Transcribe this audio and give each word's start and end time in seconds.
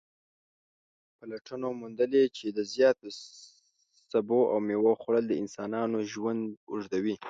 پلټنو 1.17 1.69
موندلې 1.81 2.23
چې 2.37 2.45
د 2.57 2.59
زیاتو 2.73 3.07
سبو 4.11 4.39
او 4.51 4.57
میوو 4.67 4.99
خوړل 5.01 5.25
د 5.27 5.33
انسانانو 5.41 5.97
ژوند 6.11 6.41
اوږدوي 6.71 7.15